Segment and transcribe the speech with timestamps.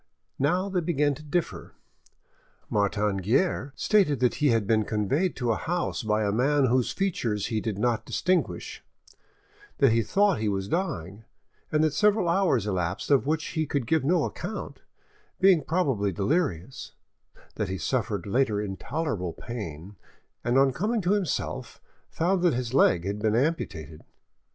[0.39, 1.75] Now, they began to differ.
[2.71, 6.91] Martin Guerre stated that he had been conveyed to a house by a man whose
[6.91, 8.83] features he did not distinguish,
[9.77, 11.25] that he thought he was dying,
[11.71, 14.79] and that several hours elapsed of which he could give no account,
[15.39, 16.93] being probably delirious;
[17.53, 19.97] that he suffered later intolerable pain,
[20.43, 21.79] and on coming to himself,
[22.09, 24.03] found that his leg had been amputated.